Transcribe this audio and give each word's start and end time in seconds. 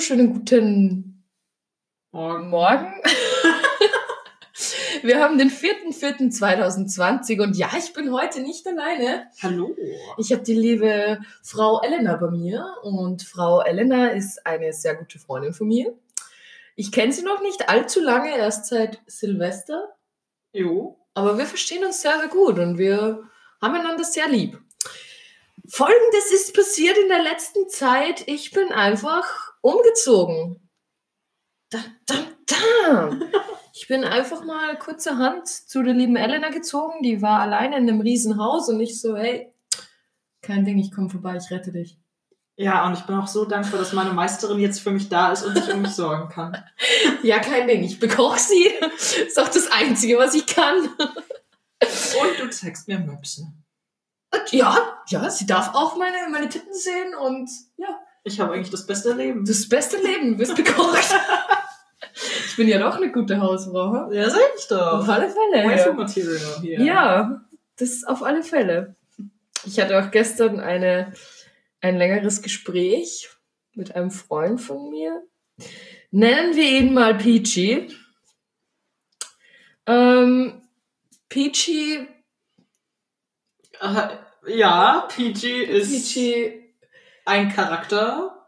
wunderschönen 0.00 0.32
guten 0.32 1.26
Morgen. 2.10 2.48
Morgen. 2.48 2.94
Wir 5.02 5.20
haben 5.20 5.36
den 5.36 5.50
4.4.2020 5.50 7.42
und 7.42 7.54
ja, 7.54 7.68
ich 7.76 7.92
bin 7.92 8.10
heute 8.10 8.40
nicht 8.40 8.66
alleine. 8.66 9.28
Hallo. 9.42 9.76
Ich 10.16 10.32
habe 10.32 10.42
die 10.42 10.54
liebe 10.54 11.20
Frau 11.42 11.82
Elena 11.82 12.16
bei 12.16 12.30
mir 12.30 12.76
und 12.82 13.24
Frau 13.24 13.60
Elena 13.60 14.08
ist 14.08 14.46
eine 14.46 14.72
sehr 14.72 14.94
gute 14.94 15.18
Freundin 15.18 15.52
von 15.52 15.68
mir. 15.68 15.94
Ich 16.76 16.92
kenne 16.92 17.12
sie 17.12 17.22
noch 17.22 17.42
nicht 17.42 17.68
allzu 17.68 18.00
lange, 18.00 18.34
erst 18.34 18.68
seit 18.68 19.02
Silvester, 19.06 19.98
Jo. 20.54 20.96
aber 21.12 21.36
wir 21.36 21.44
verstehen 21.44 21.84
uns 21.84 22.00
sehr, 22.00 22.18
sehr 22.18 22.28
gut 22.28 22.58
und 22.58 22.78
wir 22.78 23.28
haben 23.60 23.74
einander 23.74 24.04
sehr 24.04 24.30
lieb. 24.30 24.58
Folgendes 25.68 26.32
ist 26.32 26.54
passiert 26.54 26.96
in 26.96 27.08
der 27.08 27.22
letzten 27.22 27.68
Zeit. 27.68 28.26
Ich 28.26 28.52
bin 28.52 28.72
einfach 28.72 29.49
umgezogen. 29.60 30.68
Da, 31.70 31.78
da, 32.06 32.14
da. 32.46 33.10
Ich 33.72 33.88
bin 33.88 34.04
einfach 34.04 34.44
mal 34.44 34.78
kurzerhand 34.78 35.48
zu 35.48 35.82
der 35.82 35.94
lieben 35.94 36.16
Elena 36.16 36.50
gezogen. 36.50 37.02
Die 37.02 37.22
war 37.22 37.40
alleine 37.40 37.78
in 37.78 37.88
einem 37.88 38.00
riesen 38.00 38.36
Haus 38.36 38.68
und 38.68 38.78
ich 38.80 39.00
so, 39.00 39.16
hey, 39.16 39.54
kein 40.42 40.64
Ding, 40.64 40.78
ich 40.78 40.92
komme 40.92 41.08
vorbei, 41.08 41.36
ich 41.36 41.50
rette 41.50 41.72
dich. 41.72 41.96
Ja, 42.56 42.86
und 42.86 42.92
ich 42.92 43.04
bin 43.04 43.16
auch 43.16 43.26
so 43.26 43.46
dankbar, 43.46 43.80
dass 43.80 43.94
meine 43.94 44.12
Meisterin 44.12 44.58
jetzt 44.58 44.80
für 44.80 44.90
mich 44.90 45.08
da 45.08 45.32
ist 45.32 45.44
und 45.44 45.56
sich 45.56 45.72
um 45.72 45.80
mich 45.80 45.92
sorgen 45.92 46.28
kann. 46.28 46.62
Ja, 47.22 47.38
kein 47.38 47.66
Ding, 47.66 47.82
ich 47.82 47.98
bekoche 47.98 48.38
sie. 48.38 48.64
Ist 49.26 49.38
auch 49.38 49.48
das 49.48 49.70
Einzige, 49.70 50.18
was 50.18 50.34
ich 50.34 50.46
kann. 50.46 50.88
Und 50.88 52.38
du 52.38 52.50
zeigst 52.50 52.88
mir 52.88 52.98
Möpse. 52.98 53.52
Und 54.32 54.52
ja, 54.52 55.02
ja, 55.08 55.30
sie 55.30 55.46
darf 55.46 55.74
auch 55.74 55.96
meine, 55.96 56.28
meine 56.30 56.48
Titten 56.48 56.74
sehen 56.74 57.14
und 57.14 57.50
ja, 57.76 57.98
Ich 58.24 58.38
habe 58.40 58.52
eigentlich 58.52 58.70
das 58.70 58.86
beste 58.86 59.12
Leben. 59.14 59.44
das 59.44 59.68
beste 59.68 59.96
Leben, 59.96 60.32
du 60.32 60.36
bist 60.38 60.56
bekocht. 60.56 61.14
Ich 62.46 62.56
bin 62.56 62.66
ja 62.68 62.78
doch 62.78 62.96
eine 62.96 63.10
gute 63.12 63.40
Hausfrau. 63.40 64.10
Ja, 64.12 64.28
sag 64.28 64.40
ich 64.58 64.66
doch. 64.68 64.98
Auf 65.00 65.08
alle 65.08 65.30
Fälle. 65.30 65.64
Waifu 65.66 65.88
Ja. 65.90 65.94
Material 65.94 66.38
hier. 66.60 66.80
ja, 66.80 67.40
das 67.76 68.04
auf 68.04 68.22
alle 68.22 68.42
Fälle. 68.42 68.96
Ich 69.64 69.78
hatte 69.80 69.98
auch 69.98 70.10
gestern 70.10 70.60
eine, 70.60 71.14
ein 71.80 71.96
längeres 71.96 72.42
Gespräch 72.42 73.30
mit 73.74 73.94
einem 73.94 74.10
Freund 74.10 74.60
von 74.60 74.90
mir. 74.90 75.22
Nennen 76.10 76.54
wir 76.56 76.64
ihn 76.64 76.92
mal 76.92 77.16
Peachy. 77.16 77.88
Ähm, 79.86 80.60
Peachy, 81.28 82.06
Aha, 83.78 84.10
Ja, 84.46 85.08
PG 85.14 85.64
ist 85.64 85.90
Peachy, 86.14 86.59
ein 87.30 87.48
Charakter. 87.52 88.46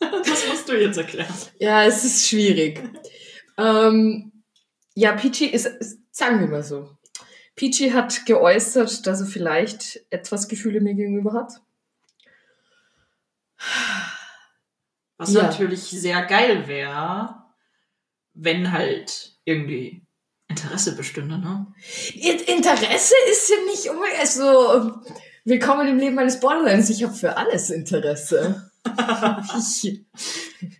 das 0.00 0.46
musst 0.48 0.68
du 0.68 0.80
jetzt 0.80 0.96
erklären. 0.96 1.34
ja, 1.58 1.84
es 1.84 2.04
ist 2.04 2.28
schwierig. 2.28 2.80
ähm, 3.58 4.32
ja, 4.94 5.12
Peachy 5.12 5.46
ist, 5.46 5.66
ist, 5.66 5.98
sagen 6.10 6.40
wir 6.40 6.46
mal 6.46 6.62
so. 6.62 6.96
Peachy 7.56 7.90
hat 7.90 8.26
geäußert, 8.26 9.06
dass 9.06 9.20
er 9.20 9.26
vielleicht 9.26 10.00
etwas 10.10 10.46
Gefühle 10.48 10.80
mir 10.80 10.94
gegenüber 10.94 11.32
hat. 11.32 11.60
Was 15.18 15.32
Ja. 15.32 15.42
natürlich 15.44 15.80
sehr 15.82 16.24
geil 16.26 16.68
wäre, 16.68 17.42
wenn 18.34 18.70
halt 18.72 19.36
irgendwie 19.44 20.02
Interesse 20.48 20.94
bestünde, 20.94 21.38
ne? 21.38 21.66
Ihr 22.14 22.48
Interesse 22.48 23.14
ist 23.30 23.50
ja 23.50 23.56
nicht 23.64 23.88
unbedingt, 23.88 24.20
also, 24.20 25.00
willkommen 25.46 25.86
im 25.86 25.98
Leben 25.98 26.18
eines 26.18 26.40
Borderlands. 26.40 26.90
Ich 26.90 27.02
habe 27.04 27.14
für 27.14 27.36
alles 27.36 27.70
Interesse. 27.70 28.70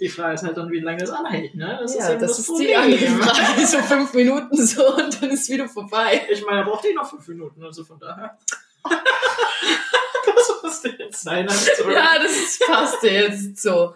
Die 0.00 0.09
Frage 0.09 0.34
ist 0.34 0.42
halt 0.45 0.56
dann, 0.56 0.70
wie 0.70 0.81
lange 0.81 1.03
es 1.03 1.11
anhält, 1.11 1.55
ne? 1.55 1.84
ja, 1.98 2.11
eben 2.11 2.20
das 2.20 2.39
ist 2.39 2.48
die 2.59 2.75
andere 2.75 3.06
Frage. 3.06 3.67
So 3.67 3.78
fünf 3.78 4.12
Minuten 4.14 4.64
so 4.64 4.97
und 4.97 5.22
dann 5.22 5.31
ist 5.31 5.49
wieder 5.49 5.69
vorbei. 5.69 6.27
Ich 6.31 6.44
meine, 6.44 6.59
er 6.60 6.65
braucht 6.65 6.84
eh 6.84 6.93
noch 6.94 7.09
fünf 7.09 7.27
Minuten, 7.28 7.62
also 7.65 7.84
von 7.84 7.99
daher. 7.99 8.37
das 8.84 10.53
musste 10.62 10.88
jetzt 10.98 11.22
sein. 11.22 11.48
I'm 11.48 11.77
sorry. 11.77 11.94
Ja, 11.94 12.19
das 12.21 12.33
ist- 12.37 12.60
passt 12.66 13.03
jetzt 13.03 13.60
so. 13.62 13.94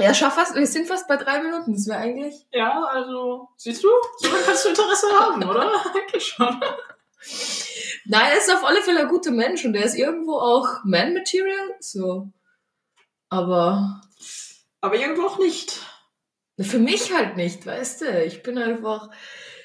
Ja, 0.00 0.12
schau 0.12 0.30
fast, 0.30 0.56
wir 0.56 0.66
sind 0.66 0.88
fast 0.88 1.06
bei 1.06 1.16
drei 1.16 1.40
Minuten. 1.42 1.72
Das 1.74 1.86
wäre 1.86 1.98
eigentlich. 1.98 2.34
ja, 2.50 2.82
also, 2.90 3.48
siehst 3.56 3.84
du, 3.84 3.88
so 4.18 4.28
kannst 4.44 4.64
du 4.64 4.68
Interesse 4.70 5.06
haben, 5.12 5.44
oder? 5.44 5.70
Eigentlich 5.94 6.24
schon. 6.26 6.60
Nein, 8.06 8.32
er 8.32 8.38
ist 8.38 8.52
auf 8.52 8.64
alle 8.64 8.82
Fälle 8.82 9.00
ein 9.00 9.08
guter 9.08 9.30
Mensch 9.30 9.64
und 9.64 9.74
er 9.74 9.84
ist 9.84 9.96
irgendwo 9.96 10.34
auch 10.34 10.84
Man-Material. 10.84 11.76
So. 11.80 12.32
Aber 13.28 14.02
Aber 14.80 14.96
irgendwo 14.96 15.22
auch 15.22 15.38
nicht. 15.38 15.80
Für 16.60 16.78
mich 16.78 17.12
halt 17.12 17.36
nicht, 17.36 17.66
weißt 17.66 18.02
du? 18.02 18.24
Ich 18.24 18.42
bin 18.42 18.58
einfach, 18.58 19.10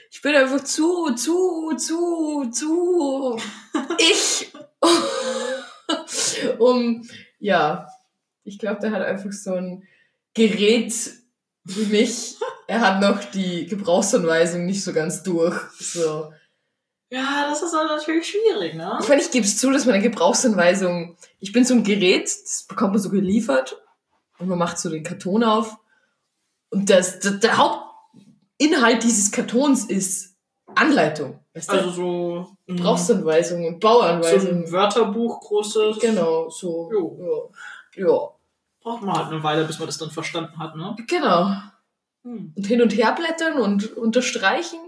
ich 0.09 0.22
bin 0.22 0.35
einfach 0.35 0.63
zu, 0.63 1.13
zu, 1.13 1.75
zu, 1.75 2.50
zu 2.51 3.38
ich. 4.00 4.51
um, 6.59 7.07
ja, 7.39 7.88
ich 8.44 8.57
glaube, 8.57 8.79
der 8.81 8.91
hat 8.91 9.01
einfach 9.01 9.31
so 9.31 9.53
ein 9.53 9.83
Gerät 10.33 10.94
wie 11.66 11.85
mich. 11.85 12.38
Er 12.67 12.81
hat 12.81 13.01
noch 13.01 13.23
die 13.25 13.67
Gebrauchsanweisung 13.67 14.66
nicht 14.66 14.83
so 14.83 14.94
ganz 14.94 15.21
durch. 15.23 15.59
So. 15.79 16.31
Ja, 17.12 17.47
das 17.50 17.64
ist 17.64 17.74
natürlich 17.74 18.28
schwierig, 18.28 18.75
ne? 18.75 19.00
Ich 19.02 19.09
meine, 19.09 19.22
ich 19.22 19.31
gebe 19.31 19.46
es 19.46 19.58
zu, 19.58 19.72
dass 19.72 19.86
meine 19.86 20.02
Gebrauchsanweisung, 20.02 21.18
ich 21.40 21.52
bin 21.52 21.66
so 21.66 21.74
ein 21.74 21.84
Gerät, 21.84 22.25
das 22.25 22.66
bekommt 22.68 22.94
man 22.94 23.02
so 23.02 23.09
geliefert 23.09 23.81
und 24.38 24.47
man 24.47 24.59
macht 24.59 24.78
so 24.78 24.90
den 24.90 25.03
Karton 25.03 25.44
auf 25.44 25.78
und 26.69 26.90
das, 26.90 27.19
der, 27.19 27.31
der 27.31 27.58
Hauptinhalt 27.58 29.03
dieses 29.03 29.31
Kartons 29.31 29.86
ist 29.86 30.36
Anleitung. 30.75 31.40
Weißt 31.53 31.72
du? 31.72 31.78
Also 31.78 31.90
so 31.90 32.58
ein, 32.68 32.78
Gebrauchsanweisung 32.78 33.66
und 33.66 33.74
so 33.74 33.80
Bauanweisung. 33.80 34.50
ein 34.50 34.72
Wörterbuch 34.72 35.40
großes. 35.42 36.00
genau, 36.00 36.50
so. 36.50 36.92
Jo. 36.92 37.52
Ja. 37.96 38.08
ja. 38.08 38.30
Braucht 38.81 39.02
man 39.02 39.18
halt 39.18 39.31
eine 39.31 39.44
Weile, 39.44 39.66
bis 39.66 39.80
man 39.80 39.88
das 39.88 39.98
dann 39.98 40.12
verstanden 40.12 40.58
hat, 40.58 40.75
ne? 40.75 40.96
Genau. 41.08 41.52
Hm. 42.24 42.53
Und 42.56 42.68
hin 42.68 42.81
und 42.81 42.96
her 42.96 43.13
blättern 43.18 43.59
und 43.59 43.96
unterstreichen. 43.96 44.80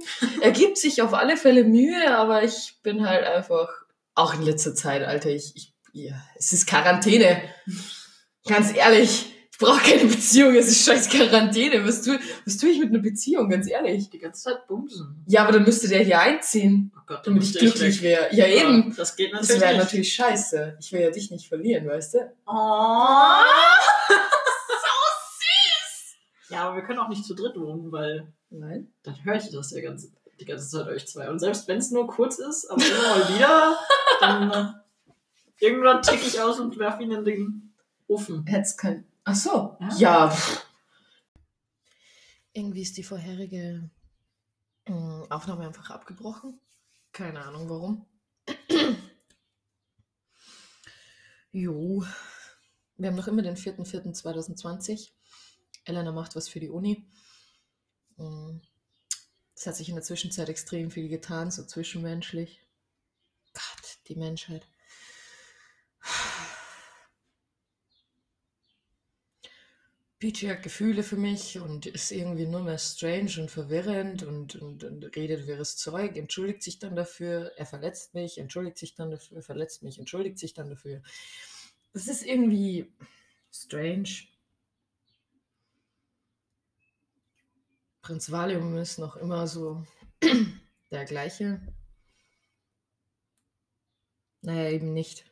Ergibt 0.41 0.77
sich 0.77 1.01
auf 1.01 1.13
alle 1.13 1.37
Fälle 1.37 1.63
Mühe, 1.63 2.17
aber 2.17 2.43
ich 2.43 2.75
bin 2.83 3.07
halt 3.07 3.25
einfach, 3.25 3.69
auch 4.15 4.33
in 4.33 4.41
letzter 4.43 4.75
Zeit, 4.75 5.03
Alter, 5.03 5.29
ich, 5.29 5.53
ich 5.55 5.73
ja, 5.93 6.13
es 6.37 6.51
ist 6.53 6.67
Quarantäne. 6.67 7.41
Ganz 8.47 8.73
ehrlich, 8.75 9.27
ich 9.51 9.57
brauche 9.57 9.81
keine 9.81 10.05
Beziehung, 10.09 10.55
es 10.55 10.67
ist 10.67 10.85
scheiß 10.85 11.09
Quarantäne. 11.09 11.85
Was 11.85 12.01
tue, 12.01 12.19
was 12.45 12.57
tue 12.57 12.69
ich 12.69 12.79
mit 12.79 12.89
einer 12.89 12.99
Beziehung, 12.99 13.49
ganz 13.49 13.69
ehrlich? 13.69 14.09
Die 14.09 14.19
ganze 14.19 14.43
Zeit 14.43 14.67
bumsen. 14.67 15.23
Ja, 15.27 15.43
aber 15.43 15.51
dann 15.51 15.63
müsste 15.63 15.87
der 15.87 16.03
hier 16.03 16.19
einziehen, 16.19 16.91
Oh 16.97 17.01
Gott, 17.05 17.27
damit 17.27 17.43
ich 17.43 17.57
glücklich 17.57 18.01
wäre. 18.01 18.33
Ja, 18.33 18.47
eben. 18.47 18.89
Ja, 18.89 18.95
das 18.95 19.15
geht 19.15 19.31
Das 19.33 19.41
natürlich 19.41 19.61
wäre 19.61 19.73
nicht. 19.73 19.83
natürlich 19.83 20.13
scheiße. 20.15 20.77
Ich 20.79 20.91
will 20.93 21.01
ja 21.01 21.11
dich 21.11 21.29
nicht 21.29 21.47
verlieren, 21.47 21.87
weißt 21.87 22.13
du? 22.15 22.31
Oh. 22.47 23.43
Ja, 26.51 26.67
aber 26.67 26.75
wir 26.75 26.83
können 26.83 26.99
auch 26.99 27.07
nicht 27.07 27.23
zu 27.23 27.33
dritt 27.33 27.55
wohnen, 27.55 27.91
weil 27.93 28.31
Nein. 28.49 28.93
dann 29.03 29.23
höre 29.23 29.35
ich 29.35 29.49
das 29.49 29.71
ja 29.71 29.81
ganz, 29.81 30.11
die 30.39 30.45
ganze 30.45 30.67
Zeit 30.67 30.87
euch 30.87 31.07
zwei. 31.07 31.29
Und 31.29 31.39
selbst 31.39 31.67
wenn 31.69 31.77
es 31.77 31.91
nur 31.91 32.07
kurz 32.07 32.39
ist, 32.39 32.69
aber 32.69 32.83
immer 32.85 33.01
mal 33.01 33.33
wieder, 33.33 33.77
dann 34.19 34.51
äh, 34.51 35.65
irgendwann 35.65 36.01
tick 36.01 36.27
ich 36.27 36.41
aus 36.41 36.59
und 36.59 36.77
werfe 36.77 37.03
ihn 37.03 37.11
in 37.11 37.23
den 37.23 37.73
Ofen. 38.07 38.45
Hätt's 38.47 38.75
kein. 38.75 39.07
Ach 39.23 39.35
so. 39.35 39.77
Ja. 39.79 39.95
Ja. 39.97 40.37
Irgendwie 42.51 42.81
ist 42.81 42.97
die 42.97 43.03
vorherige 43.03 43.89
mm, 44.89 45.23
Aufnahme 45.29 45.65
einfach 45.65 45.89
abgebrochen. 45.89 46.59
Keine 47.13 47.41
Ahnung 47.45 47.69
warum. 47.69 48.05
jo. 51.53 52.03
Wir 52.97 53.09
haben 53.09 53.15
noch 53.15 53.27
immer 53.29 53.41
den 53.41 53.55
4.4.2020. 53.55 55.11
Elena 55.83 56.11
macht 56.11 56.35
was 56.35 56.47
für 56.47 56.59
die 56.59 56.69
Uni. 56.69 57.05
Mm. 58.17 58.57
Es 59.55 59.67
hat 59.67 59.75
sich 59.75 59.89
in 59.89 59.95
der 59.95 60.03
Zwischenzeit 60.03 60.49
extrem 60.49 60.89
viel 60.89 61.07
getan, 61.07 61.51
so 61.51 61.63
zwischenmenschlich. 61.63 62.61
Gott, 63.53 63.99
die 64.07 64.15
Menschheit. 64.15 64.65
Peachy 70.21 70.45
hat 70.45 70.61
Gefühle 70.61 71.01
für 71.01 71.17
mich 71.17 71.57
und 71.59 71.87
ist 71.87 72.11
irgendwie 72.11 72.45
nur 72.45 72.61
mehr 72.61 72.77
strange 72.77 73.39
und 73.39 73.49
verwirrend 73.49 74.21
und, 74.21 74.55
und, 74.55 74.83
und 74.83 75.15
redet 75.15 75.47
wirres 75.47 75.77
Zeug, 75.77 76.15
entschuldigt 76.15 76.61
sich 76.61 76.77
dann 76.77 76.95
dafür, 76.95 77.53
er 77.57 77.65
verletzt 77.65 78.13
mich, 78.13 78.37
entschuldigt 78.37 78.77
sich 78.77 78.93
dann 78.93 79.09
dafür, 79.09 79.41
verletzt 79.41 79.81
mich, 79.81 79.97
entschuldigt 79.97 80.37
sich 80.37 80.53
dann 80.53 80.69
dafür. 80.69 81.01
Das 81.93 82.07
ist 82.07 82.23
irgendwie 82.23 82.93
strange. 83.51 84.09
Prinz 88.01 88.31
Valium 88.31 88.77
ist 88.77 88.97
noch 88.97 89.15
immer 89.15 89.47
so 89.47 89.85
der 90.91 91.05
gleiche. 91.05 91.61
Naja, 94.41 94.71
eben 94.71 94.93
nicht. 94.93 95.31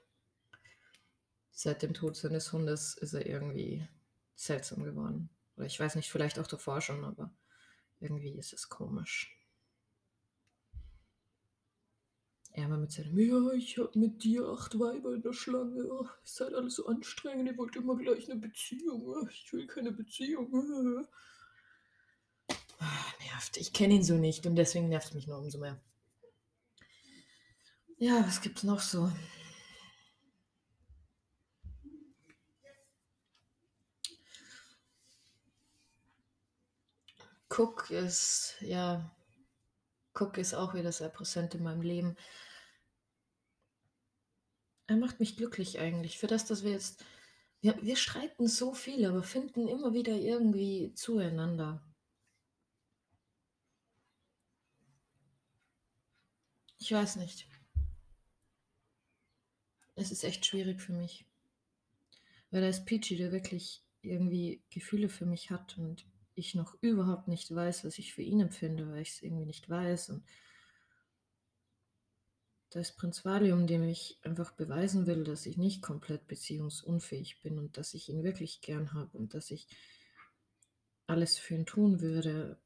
seit 1.51 1.81
dem 1.81 1.94
Tod 1.94 2.16
seines 2.16 2.54
Hundes 2.54 2.95
ist 2.95 3.13
er 3.13 3.25
irgendwie 3.25 3.88
seltsam 4.36 4.83
geworden. 4.83 5.30
Oder 5.57 5.66
ich 5.66 5.80
weiß 5.80 5.95
nicht, 5.95 6.12
vielleicht 6.12 6.38
auch 6.39 6.48
davor 6.48 6.80
schon, 6.80 7.04
aber 7.04 7.36
irgendwie 8.00 8.38
ist 8.38 8.54
es 8.54 8.69
komisch. 8.69 9.36
Er 12.51 12.65
immer 12.65 12.77
mit 12.77 12.92
seinem, 12.92 13.18
ja, 13.18 13.51
ich 13.51 13.77
hab 13.77 13.95
mit 13.95 14.24
dir 14.24 14.48
acht 14.48 14.80
Weiber 14.80 15.13
in 15.15 15.22
der 15.22 15.33
Schlange. 15.33 15.86
Oh, 15.92 16.04
ihr 16.04 16.10
seid 16.24 16.54
alles 16.54 16.75
so 16.75 16.86
anstrengend, 16.86 17.48
ihr 17.48 17.57
wollt 17.57 17.75
immer 17.75 17.98
gleich 17.98 18.30
eine 18.30 18.39
Beziehung. 18.39 19.07
Oh, 19.07 19.27
ich 19.27 19.51
will 19.54 19.68
keine 19.68 19.92
Beziehung. 19.92 21.07
Nervt. 23.19 23.57
Ich 23.57 23.74
kenne 23.74 23.95
ihn 23.95 24.04
so 24.04 24.16
nicht 24.16 24.45
und 24.45 24.56
deswegen 24.56 24.89
nervt 24.89 25.10
es 25.10 25.13
mich 25.13 25.27
nur 25.27 25.38
umso 25.39 25.60
mehr. 25.60 25.80
Ja, 27.98 28.25
was 28.25 28.42
gibt's 28.42 28.63
noch 28.63 28.80
so? 28.80 29.12
Cook 37.50 37.89
ist, 37.89 38.56
ja, 38.62 39.12
Cook 40.13 40.38
ist 40.38 40.54
auch 40.54 40.74
wieder 40.74 40.92
sehr 40.92 41.10
präsent 41.10 41.56
in 41.56 41.63
meinem 41.63 41.81
Leben. 41.81 42.15
Er 44.88 44.98
macht 44.98 45.19
mich 45.19 45.36
glücklich 45.36 45.80
eigentlich. 45.80 46.19
Für 46.19 46.27
das, 46.27 46.45
dass 46.45 46.63
wir 46.63 46.72
jetzt, 46.72 47.04
wir, 47.62 47.77
wir 47.81 47.95
streiten 47.95 48.48
so 48.48 48.74
viel, 48.74 49.06
aber 49.06 49.24
finden 49.24 49.68
immer 49.68 49.94
wieder 49.94 50.13
irgendwie 50.13 50.94
zueinander. 50.95 51.83
Ich 56.80 56.92
weiß 56.92 57.18
nicht. 57.18 57.48
Es 59.96 60.12
ist 60.12 60.24
echt 60.24 60.46
schwierig 60.46 60.81
für 60.81 60.94
mich. 60.94 61.26
Weil 62.52 62.62
da 62.62 62.68
ist 62.68 62.86
Peachy, 62.86 63.18
der 63.18 63.31
wirklich 63.31 63.84
irgendwie 64.02 64.64
Gefühle 64.70 65.10
für 65.10 65.26
mich 65.26 65.52
hat 65.52 65.78
und 65.78 66.06
ich 66.36 66.56
noch 66.56 66.76
überhaupt 66.81 67.28
nicht 67.28 67.54
weiß, 67.54 67.84
was 67.84 68.00
ich 68.00 68.14
für 68.14 68.22
ihn 68.22 68.40
empfinde, 68.40 68.90
weil 68.90 69.02
ich 69.02 69.10
es 69.10 69.22
irgendwie 69.22 69.46
nicht 69.46 69.70
weiß. 69.70 70.10
Und 70.10 70.24
da 72.70 72.80
ist 72.80 72.96
Prinz 72.96 73.25
Valium, 73.25 73.68
dem 73.68 73.84
ich 73.84 74.18
einfach 74.22 74.54
beweisen 74.54 75.06
will, 75.06 75.25
dass 75.25 75.46
ich 75.46 75.58
nicht 75.58 75.82
komplett 75.82 76.28
beziehungsunfähig 76.28 77.42
bin 77.42 77.60
und 77.60 77.78
dass 77.78 77.94
ich 77.94 78.08
ihn 78.08 78.24
wirklich 78.24 78.62
gern 78.62 78.94
habe 78.94 79.18
und 79.18 79.34
dass 79.34 79.52
ich 79.52 79.68
alles 81.08 81.38
für 81.38 81.56
ihn 81.56 81.66
tun 81.66 82.00
würde. 82.00 82.58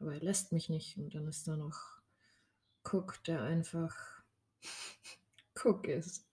Aber 0.00 0.14
er 0.14 0.20
lässt 0.20 0.52
mich 0.52 0.68
nicht. 0.68 0.96
Und 0.98 1.14
dann 1.14 1.28
ist 1.28 1.46
da 1.46 1.56
noch 1.56 1.95
Cook, 2.92 3.22
der 3.24 3.42
einfach 3.42 3.94
Cook 5.54 5.88
ist. 5.88 6.26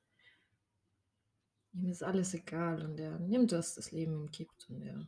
Ihm 1.73 1.89
ist 1.89 2.03
alles 2.03 2.33
egal 2.33 2.83
und 2.83 2.99
er 2.99 3.17
nimmt, 3.19 3.51
was 3.51 3.75
das 3.75 3.91
Leben 3.91 4.13
ihm 4.13 4.31
gibt 4.31 4.69
und 4.69 4.81
er 4.81 5.07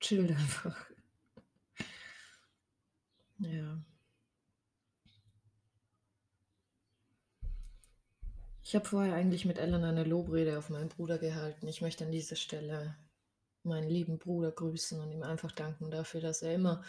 chillt 0.00 0.30
einfach. 0.30 0.76
Ja. 3.38 3.82
Ich 8.62 8.76
habe 8.76 8.84
vorher 8.84 9.14
eigentlich 9.14 9.44
mit 9.44 9.58
Ellen 9.58 9.82
eine 9.82 10.04
Lobrede 10.04 10.56
auf 10.56 10.70
meinen 10.70 10.88
Bruder 10.88 11.18
gehalten. 11.18 11.66
Ich 11.66 11.82
möchte 11.82 12.04
an 12.04 12.12
dieser 12.12 12.36
Stelle 12.36 12.96
meinen 13.64 13.90
lieben 13.90 14.18
Bruder 14.18 14.52
grüßen 14.52 15.00
und 15.00 15.10
ihm 15.10 15.24
einfach 15.24 15.50
danken 15.50 15.90
dafür, 15.90 16.20
dass 16.20 16.42
er 16.42 16.54
immer 16.54 16.84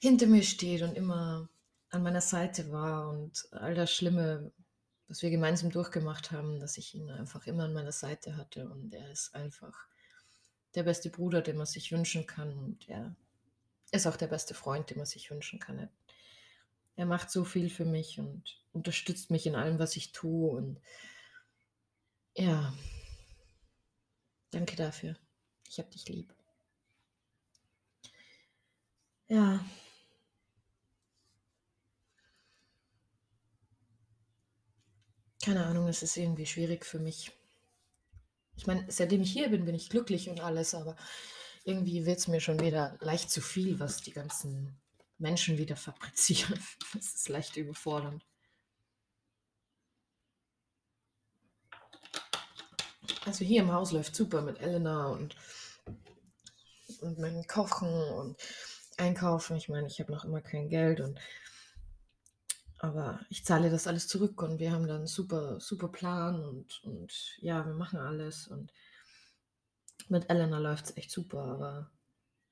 hinter 0.00 0.26
mir 0.26 0.42
steht 0.42 0.82
und 0.82 0.94
immer 0.96 1.48
an 1.90 2.02
meiner 2.02 2.20
Seite 2.20 2.70
war 2.70 3.08
und 3.08 3.48
all 3.52 3.74
das 3.74 3.92
Schlimme, 3.92 4.52
was 5.06 5.22
wir 5.22 5.30
gemeinsam 5.30 5.70
durchgemacht 5.70 6.32
haben, 6.32 6.60
dass 6.60 6.76
ich 6.76 6.94
ihn 6.94 7.10
einfach 7.10 7.46
immer 7.46 7.64
an 7.64 7.72
meiner 7.72 7.92
Seite 7.92 8.36
hatte 8.36 8.68
und 8.68 8.94
er 8.94 9.10
ist 9.10 9.34
einfach 9.34 9.86
der 10.74 10.82
beste 10.82 11.08
Bruder, 11.10 11.40
den 11.40 11.56
man 11.56 11.66
sich 11.66 11.90
wünschen 11.92 12.26
kann 12.26 12.52
und 12.58 12.88
er 12.88 13.16
ist 13.90 14.06
auch 14.06 14.16
der 14.16 14.26
beste 14.26 14.52
Freund, 14.52 14.90
den 14.90 14.98
man 14.98 15.06
sich 15.06 15.30
wünschen 15.30 15.58
kann. 15.58 15.78
Er, 15.78 15.88
er 16.96 17.06
macht 17.06 17.30
so 17.30 17.44
viel 17.44 17.70
für 17.70 17.86
mich 17.86 18.18
und 18.18 18.60
unterstützt 18.72 19.30
mich 19.30 19.46
in 19.46 19.54
allem, 19.54 19.78
was 19.78 19.96
ich 19.96 20.12
tue 20.12 20.50
und 20.50 20.80
ja, 22.34 22.72
danke 24.50 24.76
dafür. 24.76 25.16
Ich 25.68 25.78
hab 25.78 25.90
dich 25.90 26.08
lieb. 26.08 26.34
Ja. 29.28 29.64
Keine 35.48 35.64
Ahnung, 35.64 35.88
es 35.88 36.02
ist 36.02 36.18
irgendwie 36.18 36.44
schwierig 36.44 36.84
für 36.84 36.98
mich, 36.98 37.32
ich 38.58 38.66
meine, 38.66 38.84
seitdem 38.90 39.22
ich 39.22 39.32
hier 39.32 39.48
bin, 39.48 39.64
bin 39.64 39.74
ich 39.74 39.88
glücklich 39.88 40.28
und 40.28 40.40
alles, 40.40 40.74
aber 40.74 40.94
irgendwie 41.64 42.04
wird 42.04 42.18
es 42.18 42.28
mir 42.28 42.42
schon 42.42 42.60
wieder 42.60 42.98
leicht 43.00 43.30
zu 43.30 43.40
viel, 43.40 43.80
was 43.80 44.02
die 44.02 44.12
ganzen 44.12 44.78
Menschen 45.16 45.56
wieder 45.56 45.74
fabrizieren. 45.74 46.62
Das 46.92 47.14
ist 47.14 47.30
leicht 47.30 47.56
überfordernd. 47.56 48.22
Also 53.24 53.42
hier 53.42 53.62
im 53.62 53.72
Haus 53.72 53.92
läuft 53.92 54.14
super 54.14 54.42
mit 54.42 54.60
Elena 54.60 55.06
und, 55.06 55.34
und 57.00 57.18
meinem 57.18 57.46
Kochen 57.46 57.88
und 57.88 58.36
Einkaufen. 58.98 59.56
Ich 59.56 59.70
meine, 59.70 59.86
ich 59.86 59.98
habe 59.98 60.12
noch 60.12 60.26
immer 60.26 60.42
kein 60.42 60.68
Geld 60.68 61.00
und 61.00 61.18
aber 62.78 63.20
ich 63.28 63.44
zahle 63.44 63.70
das 63.70 63.86
alles 63.86 64.06
zurück 64.06 64.40
und 64.42 64.60
wir 64.60 64.72
haben 64.72 64.86
dann 64.86 64.98
einen 64.98 65.06
super, 65.06 65.60
super 65.60 65.88
Plan 65.88 66.44
und, 66.44 66.82
und 66.84 67.36
ja, 67.38 67.66
wir 67.66 67.74
machen 67.74 67.98
alles. 67.98 68.46
Und 68.46 68.72
mit 70.08 70.30
Elena 70.30 70.58
läuft 70.58 70.86
es 70.86 70.96
echt 70.96 71.10
super, 71.10 71.42
aber 71.44 71.90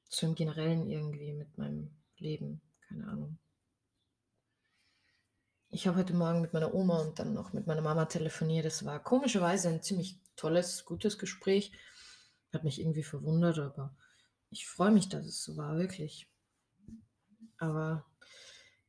so 0.08 0.26
im 0.26 0.34
Generellen 0.34 0.88
irgendwie 0.88 1.32
mit 1.32 1.56
meinem 1.58 1.90
Leben, 2.16 2.60
keine 2.88 3.06
Ahnung. 3.06 3.38
Ich 5.70 5.86
habe 5.86 5.98
heute 5.98 6.14
Morgen 6.14 6.40
mit 6.40 6.52
meiner 6.52 6.74
Oma 6.74 7.00
und 7.00 7.18
dann 7.18 7.32
noch 7.32 7.52
mit 7.52 7.66
meiner 7.66 7.82
Mama 7.82 8.06
telefoniert. 8.06 8.66
Es 8.66 8.84
war 8.84 9.02
komischerweise 9.02 9.68
ein 9.68 9.82
ziemlich 9.82 10.18
tolles, 10.34 10.84
gutes 10.84 11.18
Gespräch. 11.18 11.72
Hat 12.52 12.64
mich 12.64 12.80
irgendwie 12.80 13.02
verwundert, 13.02 13.58
aber 13.58 13.94
ich 14.50 14.66
freue 14.66 14.90
mich, 14.90 15.08
dass 15.08 15.26
es 15.26 15.42
so 15.42 15.56
war, 15.56 15.76
wirklich. 15.76 16.28
Aber 17.58 18.06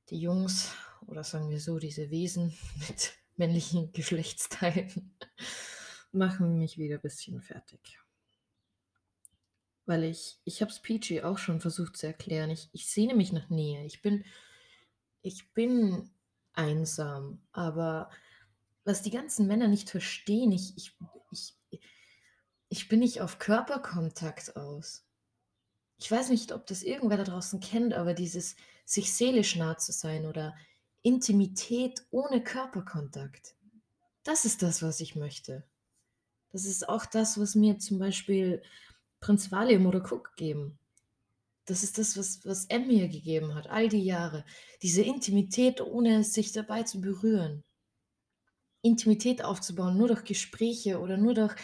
die 0.09 0.19
Jungs 0.19 0.71
oder 1.07 1.23
sagen 1.23 1.49
wir 1.49 1.59
so, 1.59 1.79
diese 1.79 2.09
Wesen 2.09 2.57
mit 2.87 3.13
männlichen 3.35 3.91
Geschlechtsteilen 3.93 5.17
machen 6.11 6.57
mich 6.57 6.77
wieder 6.77 6.95
ein 6.95 7.01
bisschen 7.01 7.41
fertig. 7.41 7.99
Weil 9.85 10.03
ich, 10.03 10.39
ich 10.43 10.61
habe 10.61 10.71
es 10.71 10.81
Peachy 10.81 11.21
auch 11.21 11.37
schon 11.37 11.61
versucht 11.61 11.97
zu 11.97 12.07
erklären. 12.07 12.49
Ich, 12.49 12.69
ich 12.73 12.89
sehne 12.89 13.15
mich 13.15 13.31
nach 13.31 13.49
Nähe. 13.49 13.85
Ich 13.85 14.01
bin, 14.01 14.25
ich 15.21 15.53
bin 15.53 16.09
einsam, 16.53 17.41
aber 17.51 18.09
was 18.83 19.01
die 19.01 19.11
ganzen 19.11 19.47
Männer 19.47 19.67
nicht 19.67 19.89
verstehen, 19.89 20.51
ich, 20.51 20.75
ich, 20.75 20.97
ich, 21.31 21.81
ich 22.69 22.87
bin 22.89 22.99
nicht 22.99 23.21
auf 23.21 23.39
Körperkontakt 23.39 24.57
aus 24.57 25.07
ich 25.97 26.11
weiß 26.11 26.29
nicht, 26.29 26.51
ob 26.51 26.65
das 26.67 26.83
irgendwer 26.83 27.17
da 27.17 27.23
draußen 27.23 27.59
kennt, 27.59 27.93
aber 27.93 28.13
dieses 28.13 28.55
sich 28.85 29.13
seelisch 29.13 29.55
nah 29.55 29.77
zu 29.77 29.91
sein 29.91 30.25
oder 30.25 30.55
Intimität 31.07 32.05
ohne 32.11 32.43
Körperkontakt. 32.43 33.55
Das 34.25 34.43
ist 34.43 34.61
das, 34.61 34.83
was 34.83 34.99
ich 34.99 35.15
möchte. 35.15 35.63
Das 36.51 36.65
ist 36.65 36.89
auch 36.89 37.05
das, 37.05 37.39
was 37.39 37.55
mir 37.55 37.79
zum 37.79 37.97
Beispiel 37.97 38.61
Prinz 39.21 39.49
Valium 39.49 39.85
oder 39.85 40.03
Cook 40.03 40.35
geben. 40.35 40.77
Das 41.63 41.81
ist 41.81 41.97
das, 41.97 42.17
was, 42.17 42.45
was 42.45 42.65
M 42.65 42.87
mir 42.87 43.07
gegeben 43.07 43.55
hat, 43.55 43.67
all 43.67 43.87
die 43.87 44.03
Jahre. 44.03 44.43
Diese 44.81 45.01
Intimität, 45.01 45.79
ohne 45.79 46.25
sich 46.25 46.51
dabei 46.51 46.83
zu 46.83 46.99
berühren. 46.99 47.63
Intimität 48.81 49.45
aufzubauen, 49.45 49.97
nur 49.97 50.09
durch 50.09 50.25
Gespräche 50.25 50.99
oder 50.99 51.15
nur 51.15 51.35
durch 51.35 51.55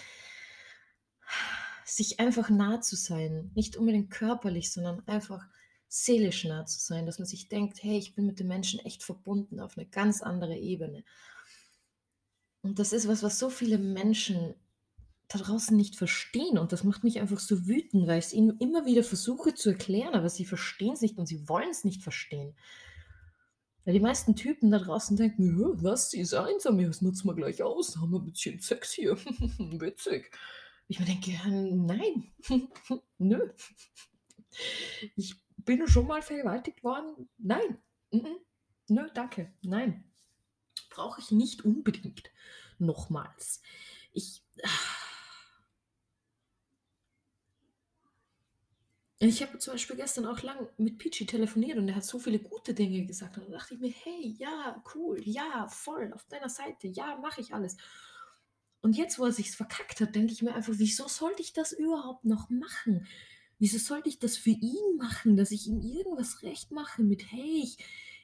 sich 1.84 2.22
einfach 2.22 2.50
nah 2.50 2.80
zu 2.80 2.96
sein, 2.96 3.52
nicht 3.56 3.76
unbedingt 3.76 4.10
körperlich, 4.10 4.72
sondern 4.72 5.06
einfach 5.06 5.46
seelisch 5.94 6.44
nah 6.46 6.66
zu 6.66 6.80
sein, 6.80 7.06
dass 7.06 7.20
man 7.20 7.28
sich 7.28 7.50
denkt, 7.50 7.84
hey, 7.84 8.00
ich 8.00 8.16
bin 8.16 8.26
mit 8.26 8.40
den 8.40 8.48
Menschen 8.48 8.80
echt 8.80 9.04
verbunden 9.04 9.60
auf 9.60 9.78
eine 9.78 9.86
ganz 9.86 10.24
andere 10.24 10.58
Ebene. 10.58 11.04
Und 12.64 12.80
das 12.80 12.94
ist 12.94 13.08
was, 13.08 13.22
was 13.22 13.38
so 13.38 13.52
viele 13.52 13.78
Menschen 13.78 14.56
da 15.28 15.38
draußen 15.38 15.78
nicht 15.78 15.96
verstehen 15.96 16.58
und 16.58 16.72
das 16.72 16.84
macht 16.84 17.04
mich 17.04 17.20
einfach 17.20 17.40
so 17.40 17.68
wütend, 17.68 18.08
weil 18.08 18.20
ich 18.20 18.26
es 18.26 18.34
ihnen 18.34 18.58
immer 18.58 18.86
wieder 18.86 19.04
versuche 19.04 19.54
zu 19.54 19.70
erklären, 19.70 20.16
aber 20.16 20.30
sie 20.30 20.46
verstehen 20.46 20.94
es 20.94 21.02
nicht 21.02 21.18
und 21.18 21.28
sie 21.28 21.48
wollen 21.48 21.70
es 21.70 21.84
nicht 21.84 22.02
verstehen. 22.02 22.56
Weil 23.86 23.94
die 23.94 24.00
meisten 24.00 24.36
Typen 24.36 24.72
da 24.72 24.80
draußen 24.80 25.16
denken, 25.16 25.58
was, 25.84 26.10
sie 26.10 26.22
ist 26.22 26.34
einsam, 26.34 26.80
ja, 26.80 26.88
das 26.88 27.02
nutzen 27.02 27.28
wir 27.28 27.36
gleich 27.36 27.62
aus, 27.62 27.98
haben 27.98 28.12
wir 28.12 28.20
ein 28.20 28.26
bisschen 28.26 28.60
Sex 28.60 28.94
hier, 28.94 29.16
witzig. 29.58 30.32
Ich 30.88 31.00
mir 31.00 31.06
denke, 31.06 31.32
nein, 31.48 32.32
nö. 33.20 33.50
Ich 35.16 35.36
bin 35.66 35.88
schon 35.88 36.08
mal 36.08 36.22
vergewaltigt 36.22 36.84
worden. 36.84 37.30
Nein, 37.38 37.78
nö, 38.88 39.08
danke, 39.14 39.54
nein. 39.62 40.04
Brauche 40.90 41.22
ich 41.22 41.32
nicht 41.32 41.66
unbedingt. 41.66 42.32
Nochmals. 42.80 43.62
Ich. 44.12 44.44
Ich 49.20 49.42
habe 49.42 49.58
zum 49.58 49.76
Beispiel 49.76 49.96
gestern 49.96 50.26
auch 50.26 50.42
lang 50.42 50.68
mit 50.78 50.98
Peachy 50.98 51.26
telefoniert 51.26 51.78
und 51.78 51.88
er 51.88 51.96
hat 51.96 52.04
so 52.04 52.20
viele 52.20 52.40
gute 52.40 52.74
Dinge 52.74 53.06
gesagt. 53.06 53.38
Und 53.38 53.48
da 53.48 53.58
dachte 53.58 53.76
ich 53.76 53.80
mir, 53.80 53.90
hey, 54.04 54.36
ja, 54.38 54.84
cool, 54.94 55.22
ja, 55.24 55.66
voll, 55.70 56.12
auf 56.12 56.26
deiner 56.26 56.50
Seite, 56.50 56.90
ja, 56.90 57.18
mache 57.22 57.40
ich 57.40 57.54
alles. 57.54 57.78
Und 58.82 58.98
jetzt, 58.98 59.18
wo 59.20 59.26
er 59.26 59.32
sich 59.32 59.52
verkackt 59.52 60.02
hat, 60.02 60.14
denke 60.14 60.34
ich 60.34 60.42
mir 60.42 60.54
einfach, 60.54 60.74
wieso 60.76 61.08
sollte 61.08 61.42
ich 61.42 61.54
das 61.54 61.72
überhaupt 61.72 62.26
noch 62.26 62.50
machen? 62.50 63.08
Wieso 63.64 63.78
sollte 63.78 64.10
ich 64.10 64.20
das 64.20 64.36
für 64.36 64.50
ihn 64.50 64.98
machen, 64.98 65.38
dass 65.38 65.52
ich 65.52 65.68
ihm 65.68 65.80
irgendwas 65.80 66.44
recht 66.44 66.72
mache 66.72 67.02
mit, 67.02 67.32
hey, 67.32 67.62
ich, 67.64 67.78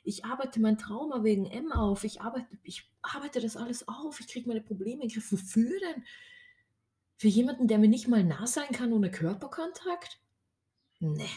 ich 0.03 0.25
arbeite 0.25 0.59
mein 0.59 0.77
Trauma 0.77 1.23
wegen 1.23 1.45
M 1.45 1.71
auf, 1.71 2.03
ich 2.03 2.19
arbeite, 2.19 2.45
ich 2.61 2.91
arbeite 3.01 3.39
das 3.39 3.55
alles 3.55 3.87
auf, 3.87 4.19
ich 4.19 4.27
kriege 4.27 4.49
meine 4.49 4.59
Probleme 4.59 5.01
in 5.03 5.07
Griff. 5.07 5.31
Wofür 5.31 5.79
denn? 5.79 6.03
Für 7.15 7.29
jemanden, 7.29 7.69
der 7.69 7.77
mir 7.77 7.87
nicht 7.87 8.09
mal 8.09 8.21
nah 8.21 8.47
sein 8.47 8.67
kann 8.73 8.91
ohne 8.91 9.09
Körperkontakt? 9.09 10.19
Nee. 10.99 11.29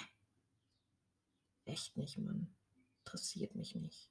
Echt 1.65 1.97
nicht, 1.97 2.19
Mann. 2.19 2.53
Interessiert 3.05 3.55
mich 3.55 3.77
nicht. 3.77 4.11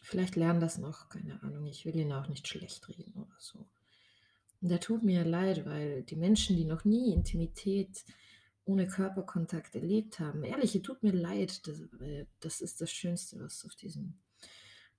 Vielleicht 0.00 0.36
lernen 0.36 0.60
das 0.60 0.78
noch, 0.78 1.10
keine 1.10 1.42
Ahnung. 1.42 1.66
Ich 1.66 1.84
will 1.84 1.96
ihn 1.96 2.14
auch 2.14 2.28
nicht 2.28 2.48
schlecht 2.48 2.88
reden 2.88 3.12
oder 3.12 3.36
so. 3.38 3.68
Und 4.60 4.70
da 4.70 4.78
tut 4.78 5.04
mir 5.04 5.24
leid, 5.24 5.64
weil 5.66 6.02
die 6.02 6.16
Menschen, 6.16 6.56
die 6.56 6.64
noch 6.64 6.84
nie 6.84 7.12
Intimität 7.12 8.04
ohne 8.64 8.86
Körperkontakt 8.86 9.74
erlebt 9.74 10.18
haben, 10.18 10.44
ehrlich, 10.44 10.74
es 10.74 10.82
tut 10.82 11.02
mir 11.02 11.12
leid, 11.12 11.66
das, 11.66 11.82
das 12.40 12.60
ist 12.60 12.80
das 12.80 12.90
Schönste, 12.90 13.40
was 13.40 13.58
es 13.58 13.64
auf 13.64 13.74
diesem 13.76 14.18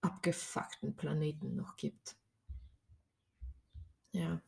abgefuckten 0.01 0.95
Planeten 0.95 1.55
noch 1.55 1.75
gibt. 1.75 2.15
Ja. 4.11 4.41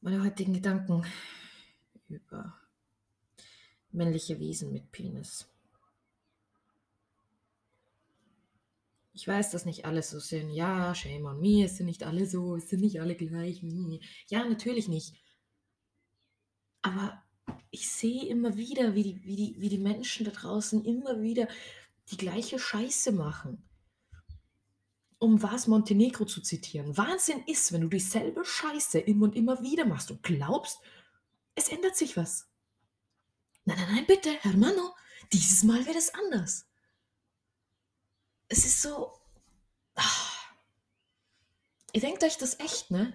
Meine 0.00 0.22
heutigen 0.22 0.54
Gedanken 0.54 1.06
über 2.08 2.58
männliche 3.92 4.38
Wesen 4.38 4.72
mit 4.72 4.90
Penis. 4.92 5.49
Ich 9.20 9.28
weiß, 9.28 9.50
dass 9.50 9.66
nicht 9.66 9.84
alle 9.84 10.02
so 10.02 10.18
sind. 10.18 10.48
Ja, 10.50 10.94
shame 10.94 11.26
on 11.26 11.42
me, 11.42 11.62
es 11.62 11.76
sind 11.76 11.84
nicht 11.84 12.04
alle 12.04 12.24
so, 12.24 12.56
es 12.56 12.70
sind 12.70 12.80
nicht 12.80 13.02
alle 13.02 13.14
gleich. 13.14 13.62
Ja, 14.28 14.48
natürlich 14.48 14.88
nicht. 14.88 15.14
Aber 16.80 17.22
ich 17.70 17.92
sehe 17.92 18.24
immer 18.28 18.56
wieder, 18.56 18.94
wie 18.94 19.02
die, 19.02 19.22
wie, 19.22 19.36
die, 19.36 19.56
wie 19.58 19.68
die 19.68 19.76
Menschen 19.76 20.24
da 20.24 20.30
draußen 20.30 20.86
immer 20.86 21.20
wieder 21.20 21.48
die 22.10 22.16
gleiche 22.16 22.58
Scheiße 22.58 23.12
machen. 23.12 23.68
Um 25.18 25.42
was 25.42 25.66
Montenegro 25.66 26.24
zu 26.24 26.40
zitieren. 26.40 26.96
Wahnsinn 26.96 27.44
ist, 27.46 27.72
wenn 27.72 27.82
du 27.82 27.88
dieselbe 27.88 28.42
Scheiße 28.42 29.00
immer 29.00 29.24
und 29.24 29.36
immer 29.36 29.62
wieder 29.62 29.84
machst 29.84 30.10
und 30.10 30.22
glaubst, 30.22 30.80
es 31.54 31.68
ändert 31.68 31.94
sich 31.94 32.16
was. 32.16 32.48
Nein, 33.66 33.76
nein, 33.78 33.96
nein, 33.96 34.06
bitte, 34.06 34.30
Hermano, 34.40 34.94
dieses 35.30 35.62
Mal 35.62 35.84
wird 35.84 35.96
es 35.96 36.14
anders. 36.14 36.69
Es 38.50 38.64
ist 38.64 38.82
so. 38.82 39.16
Ach, 39.94 40.52
ihr 41.92 42.00
denkt 42.00 42.22
euch 42.24 42.36
das 42.36 42.58
echt, 42.58 42.90
ne? 42.90 43.12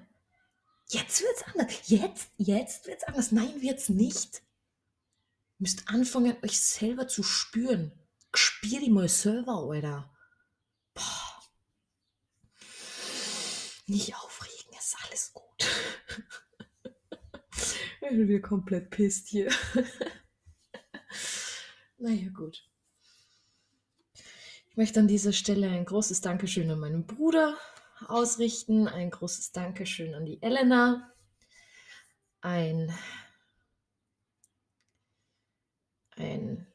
Jetzt 0.87 1.21
wird's 1.21 1.43
anders. 1.43 1.73
Jetzt, 1.87 2.31
jetzt 2.37 2.87
wird's 2.87 3.03
anders. 3.03 3.31
Nein, 3.31 3.61
wird's 3.61 3.89
nicht. 3.89 4.35
Ihr 4.35 4.41
müsst 5.59 5.89
anfangen, 5.89 6.37
euch 6.41 6.59
selber 6.59 7.07
zu 7.07 7.21
spüren. 7.21 7.91
Spür 8.33 8.79
die 8.79 8.89
mal 8.89 9.09
selber, 9.09 9.67
Alter. 9.69 10.09
Boah. 10.93 11.43
Nicht 13.87 14.15
aufregen, 14.15 14.73
ist 14.79 14.95
alles 15.03 15.33
gut. 15.33 15.67
Ich 18.07 18.11
bin 18.11 18.41
komplett 18.43 18.91
pisst 18.91 19.29
hier. 19.29 19.51
naja, 21.97 22.29
gut. 22.29 22.69
Ich 24.75 24.77
möchte 24.77 24.99
an 24.99 25.07
dieser 25.07 25.31
Stelle 25.31 25.69
ein 25.69 25.85
großes 25.85 26.19
Dankeschön 26.19 26.69
an 26.69 26.79
meinen 26.79 27.07
Bruder 27.07 27.57
ausrichten, 28.09 28.89
ein 28.89 29.09
großes 29.09 29.53
Dankeschön 29.53 30.13
an 30.13 30.25
die 30.25 30.43
Elena, 30.43 31.13
ein, 32.41 32.93
ein 36.17 36.67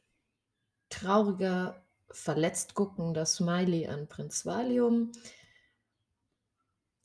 trauriger, 0.89 1.85
verletzt 2.09 2.73
guckender 2.73 3.23
Smiley 3.27 3.85
an 3.85 4.07
Prinz 4.07 4.47
Valium, 4.47 5.11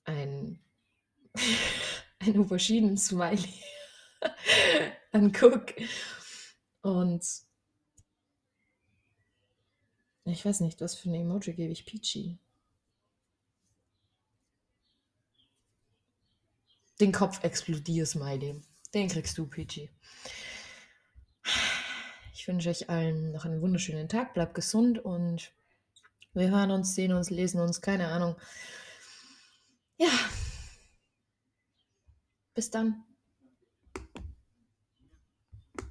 ein, 0.05 0.59
ein 2.21 2.39
Auberginen-Smiley 2.39 3.53
an 5.13 5.31
Cook 5.39 5.75
und 6.81 7.46
ich 10.33 10.45
weiß 10.45 10.61
nicht, 10.61 10.81
was 10.81 10.97
für 10.97 11.09
ein 11.09 11.15
Emoji 11.15 11.53
gebe 11.55 11.73
ich 11.73 11.87
Peachy? 11.87 12.39
Den 17.01 17.13
Kopf 17.13 17.45
explodiert, 17.45 18.09
Smiley. 18.09 18.61
Den 18.93 19.09
kriegst 19.09 19.39
du, 19.39 19.47
Peachy. 19.47 19.91
Ich 22.33 22.49
wünsche 22.49 22.71
euch 22.71 22.89
allen 22.89 23.33
noch 23.33 23.45
einen 23.45 23.61
wunderschönen 23.61 24.09
Tag. 24.09 24.35
Bleibt 24.35 24.55
gesund 24.55 24.99
und 24.99 25.53
wir 26.33 26.51
hören 26.51 26.71
uns, 26.71 26.95
sehen 26.95 27.13
uns, 27.13 27.31
lesen 27.31 27.61
uns, 27.61 27.81
keine 27.81 28.09
Ahnung. 28.09 28.37
Ja. 29.97 30.11
Bis 32.55 32.71
dann. 32.71 33.06